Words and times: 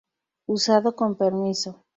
Usado 0.47 0.95
con 0.95 1.15
permiso. 1.15 1.85